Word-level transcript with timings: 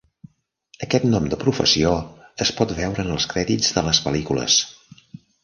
Aquest 0.85 1.03
nom 1.09 1.27
de 1.33 1.37
professió 1.43 1.91
es 2.47 2.53
pot 2.61 2.73
veure 2.81 3.05
en 3.07 3.13
els 3.17 3.29
crèdits 3.35 3.71
de 3.77 3.85
les 3.91 4.01
pel·lícules. 4.09 4.59